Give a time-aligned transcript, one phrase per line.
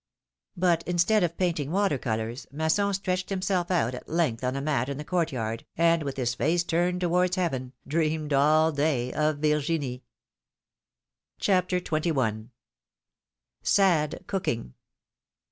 [0.57, 4.89] But instead of painting water colors, Masson stretched himself out at length on a mat
[4.89, 9.37] in the court yard, and, with his face turned towards Heaven, dreamed all day of
[9.37, 10.03] Virginie!
[11.37, 12.49] 168 philomene's marriages.
[12.49, 12.49] CHAPTER XXI.
[13.61, 14.73] SAD COOKING.